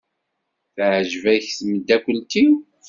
Teɛjeb-ak 0.75 1.45
tmeddakelt-iw? 1.57 2.53